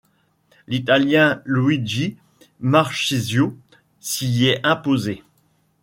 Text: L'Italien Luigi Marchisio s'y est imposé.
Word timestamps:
L'Italien 0.65 1.43
Luigi 1.45 2.17
Marchisio 2.59 3.55
s'y 3.99 4.47
est 4.47 4.59
imposé. 4.65 5.21